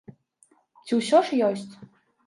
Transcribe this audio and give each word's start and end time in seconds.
Ці 0.87 0.93
ўсё 1.03 1.23
ж 1.29 1.45
ёсць? 1.53 1.73